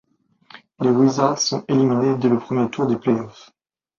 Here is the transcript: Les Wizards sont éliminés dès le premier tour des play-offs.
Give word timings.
Les 0.79 0.89
Wizards 0.89 1.37
sont 1.45 1.63
éliminés 1.67 2.17
dès 2.17 2.27
le 2.27 2.39
premier 2.39 2.67
tour 2.71 2.87
des 2.87 2.97
play-offs. 2.97 3.51